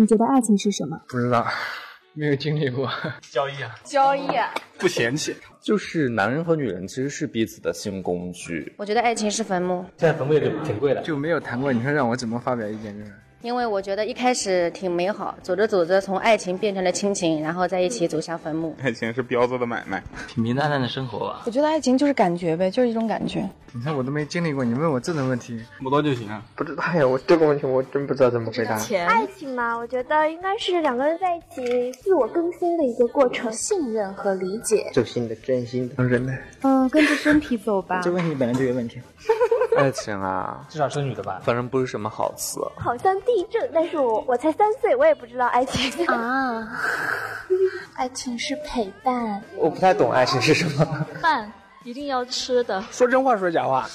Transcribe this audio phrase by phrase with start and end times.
[0.00, 0.96] 你觉得爱情是什么？
[1.08, 1.44] 不知道，
[2.14, 2.88] 没有经历过。
[3.32, 5.34] 交易啊，交易啊，不嫌弃。
[5.60, 8.72] 就是男人和女人其实是彼此的性工具。
[8.78, 11.02] 我觉得爱情是坟墓，现在坟墓也挺贵的。
[11.02, 12.96] 就没有谈过，你说让我怎么发表意见？
[12.96, 18.74] 就是因为我觉得一开始挺美好，走着走着从爱情变成了亲情，然后在一起走向坟墓。
[18.82, 21.42] 爱情是彪子的买卖，平平淡淡的生活吧。
[21.46, 23.48] 我觉得爱情就是感觉呗，就是一种感觉。
[23.72, 26.42] 你看我都没经历过，你问我这种问题，摸到就行啊。
[26.56, 28.74] 不知道呀，我这个问题我真不知道怎么回答。
[29.06, 34.90] 爱情嘛，我觉得应该是两个人在一起自我更新的一个过程，信任和理解。
[34.92, 36.32] 走心的、真心的、人类。
[36.62, 38.00] 嗯，跟着身体走吧。
[38.02, 39.00] 这问题本来就有问题。
[39.76, 41.40] 爱情啊，至少是女的吧？
[41.44, 42.60] 反正不是什么好词。
[42.76, 46.80] 好像地震，但是我我才三岁，我也不知道爱情啊。
[47.94, 49.42] 爱情是陪伴。
[49.56, 51.06] 我不太懂爱情是什么。
[51.20, 51.50] 饭
[51.84, 52.82] 一定要吃的。
[52.90, 53.88] 说真话说假话？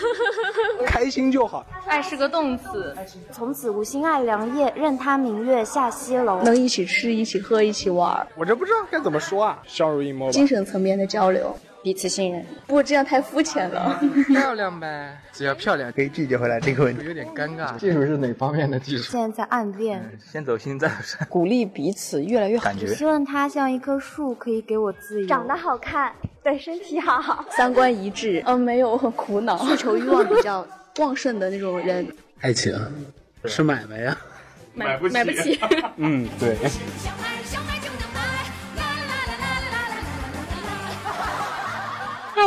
[0.86, 1.64] 开心就好。
[1.86, 2.96] 爱是个动词。
[3.30, 6.42] 从此无心爱良夜，任他明月下西楼。
[6.42, 8.26] 能一起吃，一起喝，一起玩。
[8.36, 10.30] 我这不知道该怎么说啊，相濡以沫。
[10.30, 11.54] 精神层面的交流。
[11.82, 13.98] 彼此信任，不过这样太肤浅了。
[14.28, 17.76] 漂亮呗，只要漂亮可以拒绝回来这个问题，有点尴尬。
[17.78, 19.10] 技术是哪方面的技术？
[19.10, 20.90] 现在在暗恋，先走心再
[21.28, 22.64] 鼓励彼此越来越好。
[22.64, 25.26] 感觉希望他像一棵树，可以给我自由。
[25.26, 30.66] 长得好看，对身体好，三观一致，嗯，没有我很苦恼，需求欲望比较
[30.98, 32.06] 旺盛的那种人。
[32.40, 32.74] 爱情
[33.46, 34.16] 是买卖呀，
[34.74, 35.60] 买不起，买不起。
[35.96, 36.56] 嗯，对。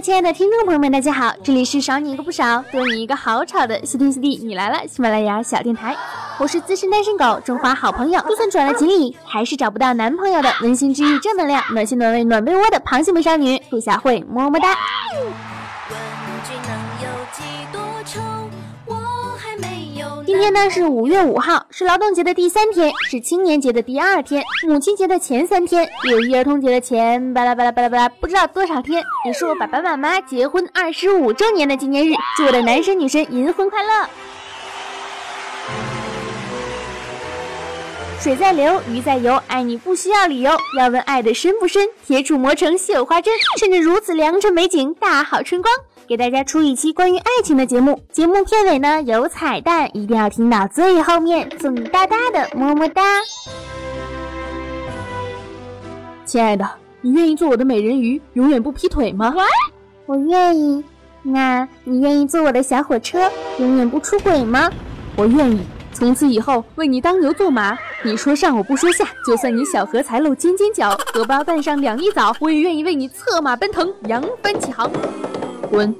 [0.00, 5.96] 亲爱的听众朋友们，大家好，这里是少你一个不少，多你一个好吵的西天西地你来了，喜马拉雅小电台，
[6.38, 14.68] 我是资深单身狗，中华好朋友，就算转了锦鲤还是找不到男朋友的温馨治愈正能量，暖心暖胃暖被窝的螃蟹美少女陆小慧，么么哒。
[20.38, 34.08] 今天呢是五月五号，是劳动节的第三天，是青年节的第二天，母亲节的前三天，六一儿童节的前巴拉巴拉巴拉巴拉不知道多少天，也是我爸爸妈妈结婚二十五周年的纪念日，祝我的男神女神银婚快乐！
[38.20, 40.50] 水在流，鱼在游，爱你不需要理由。
[40.76, 43.32] 要问爱的深不深，铁杵磨成绣花针。
[43.56, 45.72] 趁着如此良辰美景，大好春光。
[46.08, 53.02] 给大家出一期关于爱情的节目，节目片尾呢有彩蛋，一定要听到最后面，送你大大的么么哒。
[56.24, 56.68] 亲爱的，
[57.00, 59.32] 你愿意做我的美人鱼，永远不劈腿吗？
[60.06, 60.82] 我愿意。
[61.22, 63.30] 那你愿意做我的小火车，
[63.60, 64.68] 永远不出轨吗？
[65.14, 65.60] 我愿意。
[65.92, 74.88] 从此以后为你当牛做马，你说上我不说下，就算你小荷才露尖尖角，荷包蛋上两粒枣，我也愿意为你策马奔腾，扬帆起航。
[75.68, 75.92] 滚！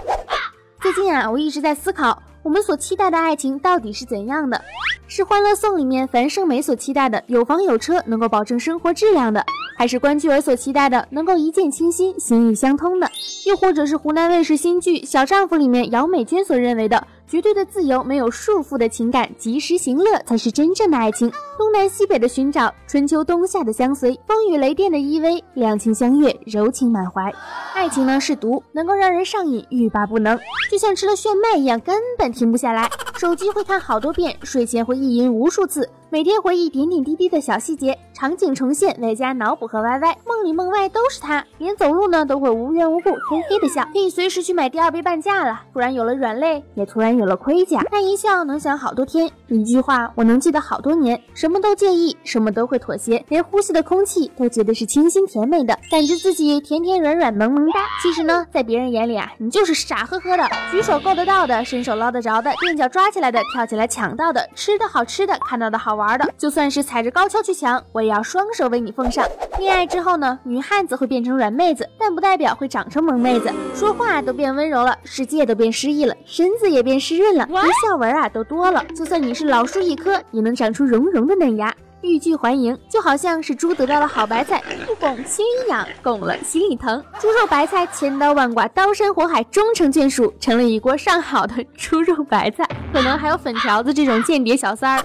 [0.82, 4.60] 最近啊，我一直在思考，我们所期待的爱情到底是怎样的？
[5.08, 9.44] 是《欢乐颂》里面樊胜美所期待的有房有车，能够保证生活质量的，
[9.78, 13.08] 还是关雎尔所期待的能够一见倾心、心意相通的？
[13.46, 17.06] 又或者是湖南卫视新剧《小丈夫》里面姚美娟所认为的？
[17.34, 21.28] 绝对的自由，没有束缚的情感，及时行乐才是真正的爱情。
[21.58, 27.34] 东南西北的寻找，春秋冬夏的相随，风雨雷电的依偎，两情相悦，柔情满怀。
[27.74, 30.38] 爱情呢是毒，能够让人上瘾，欲罢不能，
[30.70, 32.88] 就像吃了炫迈一样，根本停不下来。
[33.16, 41.44] 手机会看好多遍，睡前会意淫无数次，每天回忆点点滴滴的小细节，场景重现，外加脑补和 YY，梦里梦外都是他。
[41.58, 45.62] 连走路呢都会无缘无故嘿嘿的笑，可以随时去买第二杯半价了。
[45.72, 47.82] 突然有了软肋，也突然有有了盔甲。
[47.90, 51.18] 他一笑能想好多天，一句话我能记得好多年。
[51.32, 57.80] 什么都介意，什么都会妥协，连呼吸的空气都觉得是清新甜美的，感觉自己甜甜软软萌萌哒。
[58.02, 69.26] 其实呢，在别人眼里啊，你就是傻呵呵的，举手够得到的，伸手捞得着的，垫脚抓起来的，跳起来抢到的，吃的好吃的，看到的好玩的，就算是踩着高跷去抢，我也要双手为你奉上。
[69.58, 78.84] 恋爱之后呢，女汉子会变成软妹子，但不代表会长成萌妹子，说话都变温柔了，世界都变诗意了，身子也变湿润了，连笑纹啊都多了。
[78.86, 81.72] 就算你是老树一棵，也能长出绒绒的嫩芽。
[82.02, 87.02] 欲拒还迎，就好像是猪得到了好白菜，不拱心里痒，拱了心里疼。
[87.20, 92.68] 猪肉白菜千刀万剐，刀山火海终成眷属，成了一锅上好的猪肉白菜。
[92.92, 95.04] 可能还有粉条子这种间谍小三儿，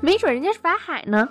[0.00, 1.28] 没准人家是法海呢。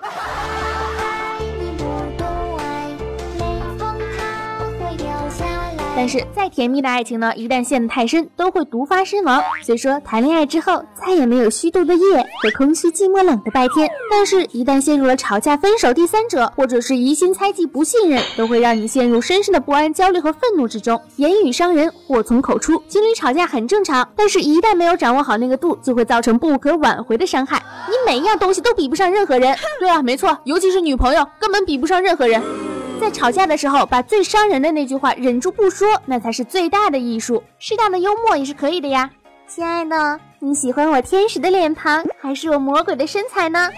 [5.97, 9.41] 但是再甜蜜的爱情呢，一旦陷得太深，都会毒发身亡。
[9.63, 21.01] 虽说谈恋爱之后再也没有虚度的夜和空虚寂寞冷的白天，但是，一旦陷入了吵架、分手、第三者，或者是疑心、猜忌、不信任，都会让你陷入深深的不安、焦虑和愤怒之中。
[21.15, 22.79] 言语伤人，祸从口出。
[22.87, 27.59] 情侣吵架很正常，但是一旦没有掌握好那个度，就会造成不可挽回的伤害。
[27.87, 29.57] 你每一样东西都比不上任何人。
[29.79, 32.66] 对啊，没错，尤其是女朋友，根本比不上任何人。
[32.99, 37.41] 在吵架的时候，把最伤人的那句话忍住不说，那才是最大的艺术。
[37.59, 39.09] 适当的幽默也是可以的呀。
[39.47, 43.69] 亲爱的，你喜欢我天使的脸庞，还是我魔鬼的身材呢？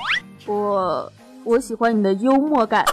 [0.48, 1.12] 我
[1.44, 2.84] 我喜欢你的幽默感。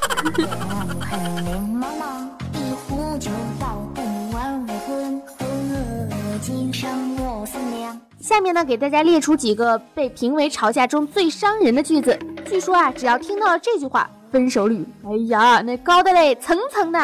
[8.20, 12.18] 下面呢，给大家列出几个被评为吵架中最伤人的句子。
[12.44, 16.98] 据说啊，只要听到了这句话，分手率，哎呀，那高的嘞，层层的。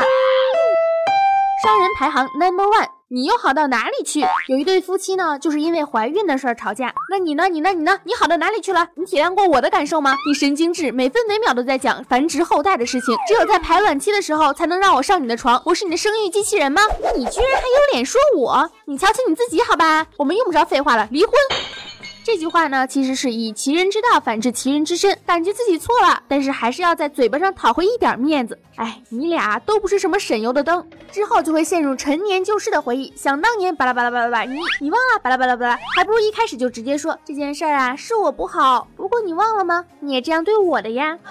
[1.63, 4.27] 伤人排行 number one，你又好到哪里去？
[4.49, 6.93] 有一对夫妻呢，就是因为怀孕的事儿吵架。
[7.09, 7.49] 那你呢？
[7.49, 7.73] 你呢？
[7.73, 7.97] 你呢？
[8.03, 8.89] 你好到哪里去了？
[8.97, 10.17] 你体谅过我的感受吗？
[10.27, 15.63] 你神经质，每分每秒都在讲繁殖后代的事情，只有在排卵期的时候才能让我上你的床。
[15.65, 16.83] 我是你的生育机器人吗？
[17.17, 18.69] 你居然还有脸说我？
[18.87, 20.05] 你瞧瞧你自己好吧？
[20.17, 21.33] 我们用不着废话了，离婚。
[22.25, 28.57] 这句话呢，其实是以其人之道反治其人之身，感觉自己错了，但是还是要在嘴巴上讨回一点面子。
[28.77, 33.13] 哎，你俩都不是什么省油的灯，之后就会陷入陈年旧事的回忆。
[33.17, 38.87] 想当年，巴拉巴拉巴拉巴拉，你你忘了，巴拉巴拉巴拉，还不如一开始就直接说这件事儿啊，是我不好。
[38.97, 39.85] 不过你忘了吗？
[39.99, 41.19] 你也这样对我的呀。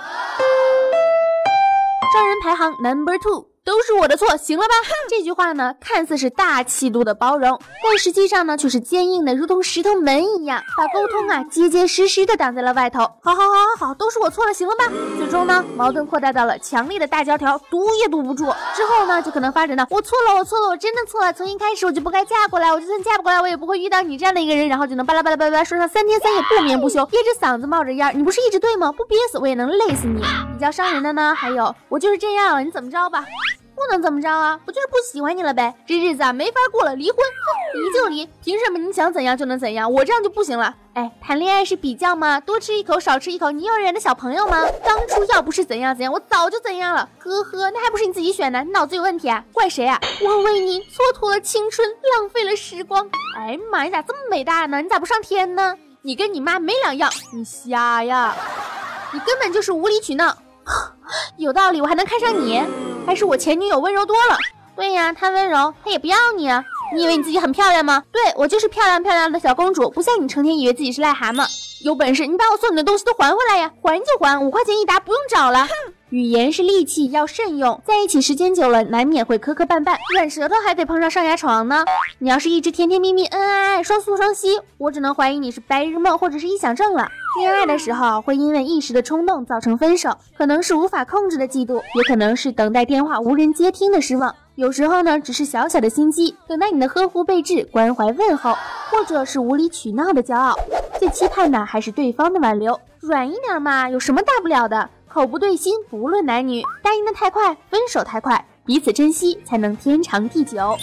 [2.13, 3.50] 伤人排行 number two。
[3.71, 4.73] 都是我的错，行了吧？
[5.09, 12.99] 这句话呢，看似是大气度的包容，但实际上呢，却是坚硬的，如同石头门一样，把沟通啊结结实实的挡在了外头。
[12.99, 14.83] 好好好好好，都是我错了，行了吧？
[15.17, 18.43] 最终呢，矛盾扩大到了强烈的大胶条，堵也堵不住。
[18.75, 21.31] 之后呢，就可能发展到我错了，我错了，我真的错了。
[21.31, 24.67] 从一开始我就不该嫁过来，我就算嫁不过来，我也不会遇到你这样的一个人。
[24.67, 28.11] 然后就能巴拉巴拉巴拉说上三天三夜不眠不休， 憋着嗓子冒着烟。
[28.13, 28.91] 你不是一直对吗？
[28.91, 30.21] 不憋死我也能累死你。
[30.21, 33.23] 比较伤人的呢，还有我就是这样了，你怎么着吧？
[33.85, 34.59] 不能怎么着啊？
[34.65, 37.17] 我就是不喜欢你了呗，这日子啊没法过了，离婚，
[37.73, 39.91] 离就离，凭什么你想怎样就能怎样？
[39.91, 40.75] 我这样就不行了。
[40.93, 42.39] 哎，谈恋爱是比较吗？
[42.39, 44.65] 多吃一口少吃一口，你幼儿园的小朋友吗？
[44.83, 47.07] 当初要不是怎样怎样，我早就怎样了。
[47.19, 48.61] 呵呵，那还不是你自己选的？
[48.63, 49.43] 你脑子有问题啊？
[49.53, 49.99] 怪谁啊？
[50.21, 53.09] 我为你蹉跎了青春，浪费了时光。
[53.37, 54.81] 哎妈，你咋这么伟大呢？
[54.81, 55.75] 你咋不上天呢？
[56.03, 58.35] 你跟你妈没两样，你瞎呀？
[59.13, 60.35] 你根本就是无理取闹。
[61.37, 62.61] 有道理，我还能看上你？
[63.11, 64.37] 还是我前女友温柔多了？
[64.73, 66.63] 对呀，她温柔，她也不要你啊！
[66.95, 68.01] 你以为你自己很漂亮吗？
[68.09, 71.45] 对我就是漂亮漂亮的小公主，不像你成天以为自己是癞蛤蟆。
[71.83, 73.69] 有本事你把我送你的东西都还回来呀！
[73.83, 75.67] 还就还，五块钱一沓，不用找了。
[76.09, 77.81] 语言是利器，要慎用。
[77.85, 81.83] 在一起时间久了，难免会磕磕绊绊，软舌头还得碰上上牙床呢。
[82.19, 87.09] 你要是一直甜甜蜜蜜、恩恩爱爱、双宿双栖，我只能怀疑你是白日梦或者是臆想症了。
[87.39, 94.35] 恋爱的时候会因为一时的冲动造成分手，可能是无法控制的嫉妒，也可能是等待电话无人接听的失望。
[94.55, 98.53] 有时候呢，只是小小的心机，等待你的呵护备至、关怀问候，
[98.89, 100.57] 或者是无理取闹的骄傲。
[100.99, 104.89] 最期盼的还是对方的挽留，软一点嘛，有什么大不了的？
[105.07, 110.77] 口不对心，不论男女，答应的太快，分手太快，彼此珍惜才能天长地久。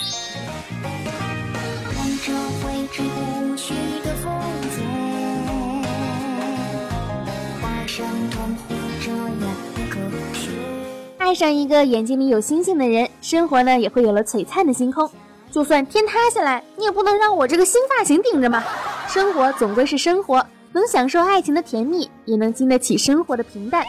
[11.29, 15.07] 爱上一个眼睛里有星星的人，生活呢也会有了璀璨的星空。
[15.51, 18.65] 就算天塌下来，你也不能让我这个新发型顶着嘛。
[19.07, 20.43] 生活总归是生活，
[20.73, 23.85] 能享受爱情的甜蜜，也能经得起生活的平淡。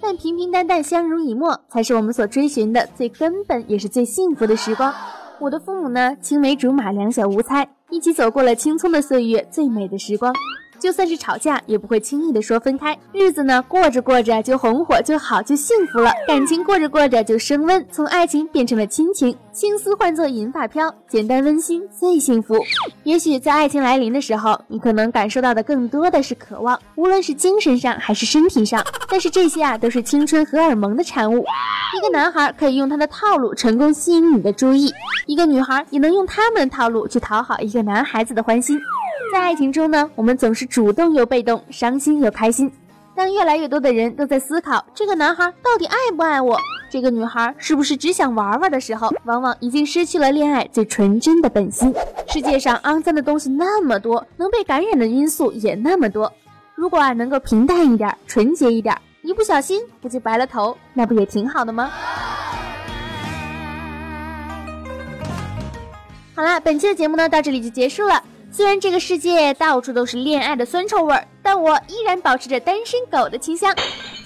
[0.00, 4.92] 但平平淡淡相濡以沫，才是我们所追寻的最根本也是最幸福的时光。
[5.38, 10.34] 我的父母呢，青梅竹马，两小无猜，一起走过了青葱的岁月，最美的时光。
[10.80, 12.98] 就算是吵架，也不会轻易的说分开。
[13.12, 16.10] 日子呢，过着过着就红火，就好，就幸福了。
[16.26, 19.36] 感情过着过着就升温，从爱情变成了亲情。
[19.52, 22.58] 青丝换作银发飘，简单温馨最幸福。
[23.04, 28.82] 也许在爱情来临的时候，你可能感受到的更多的是渴望，无论是精神上还是身体上。
[29.10, 31.44] 但是这些啊，都是青春荷尔蒙的产物。
[31.98, 34.90] 一个男孩可以用他的套路成功吸引你的注意，
[35.26, 38.78] 一个女孩也能用他们的套路去讨好一个男孩子的欢心。
[39.32, 42.70] 在爱情中呢，我们总是主动又被动，伤心又开心。
[43.14, 46.58] 当越来越多的人都在思考这个男孩到底爱不爱我，
[46.90, 51.94] 这个女孩是不是只想玩玩的时候，往往已经失去了恋爱最纯真的本心。
[52.28, 56.32] 世界上肮脏的东西那么多，能被感染的因素也那么多。
[56.74, 61.90] 如果啊能够平淡一点，纯洁一点，一不小心不就白了头，那不也挺好的吗？
[66.34, 68.22] 好啦，本期的节目呢到这里就结束了。
[68.52, 73.74] 虽然这个世界到处都是恋爱的酸臭味儿，但我依然保持着单身狗的清香。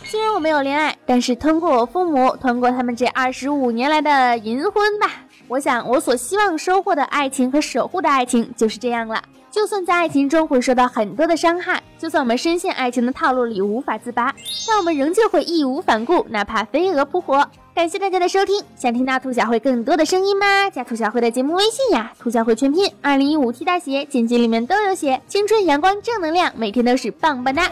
[0.03, 5.11] 虽然我没有恋爱，但是通过我父母，通过他们这二十五年来的银婚吧，
[5.47, 9.23] 我想我所希望收获的爱情和守护的爱情就是这样了。
[9.51, 14.35] 就算在爱情中会受到很多的伤害，就算我们深陷爱情的套路里无法自拔，
[14.67, 17.47] 但我们仍旧会义无反顾，哪怕飞蛾扑火。
[17.75, 20.71] 感谢大家的收听，想听到兔小慧更多的声音吗？
[20.71, 25.21] 加兔小慧的节目微信呀，兔小慧全拼二零一五 T 大写，简介里面都有写。
[25.27, 27.69] 青春阳光正能量，每天都是棒棒哒。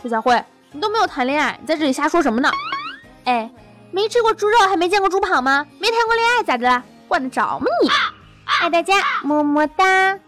[0.00, 0.42] 兔小慧，
[0.72, 2.50] 你都没有谈恋爱，你在这里瞎说什么呢？
[3.24, 3.50] 哎，
[3.90, 5.66] 没吃过猪肉还没见过猪跑吗？
[5.78, 6.82] 没谈过恋爱咋的啦？
[7.08, 7.90] 管得着吗你？
[8.62, 10.18] 爱大家，么么哒。